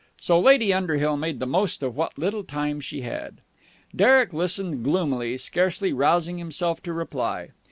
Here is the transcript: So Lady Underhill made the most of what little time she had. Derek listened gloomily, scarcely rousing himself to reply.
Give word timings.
So 0.19 0.39
Lady 0.39 0.73
Underhill 0.73 1.15
made 1.15 1.39
the 1.39 1.45
most 1.45 1.83
of 1.83 1.95
what 1.95 2.17
little 2.17 2.43
time 2.43 2.79
she 2.79 3.01
had. 3.01 3.39
Derek 3.95 4.33
listened 4.33 4.83
gloomily, 4.83 5.37
scarcely 5.37 5.93
rousing 5.93 6.39
himself 6.39 6.81
to 6.81 6.91
reply. 6.93 7.49